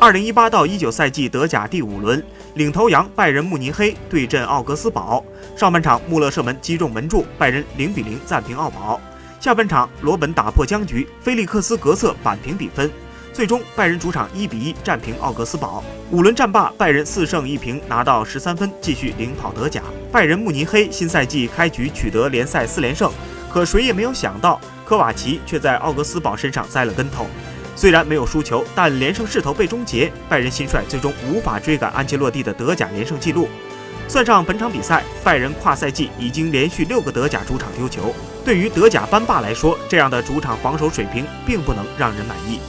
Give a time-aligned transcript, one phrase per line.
[0.00, 5.22] 二零一八到一九赛季德甲第五轮，领头羊拜仁慕尼黑对阵奥格斯堡。
[5.54, 8.98] 上半场穆勒射门击中门柱，拜仁零比零暂平奥堡。
[9.40, 12.90] 下半场罗本打破僵局，菲利克斯格策扳平比分。
[13.34, 15.84] 最终拜仁主场一比一战平奥格斯堡。
[16.10, 19.82] 五轮战罢，拜仁四胜一平，拿到十三分，继续领跑德甲。
[20.10, 23.12] 拜仁慕尼黑新赛季开局取得联赛四连胜，
[23.52, 27.26] 可谁也没有想到，科瓦奇却在奥格斯堡身上栽了跟头。
[27.80, 33.48] 虽然没有输球，但连胜势头被终结，拜仁新帅最终无法追赶安切洛蒂的德甲连胜纪录。
[34.06, 38.14] 算上本场比赛，拜仁跨赛季已经连续六个德甲主场丢球。
[38.44, 42.60] 对于德甲班霸来说，这样的主场防守水平并不能让人满意。